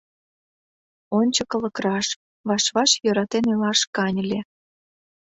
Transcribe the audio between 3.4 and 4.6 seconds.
илаш каньыле.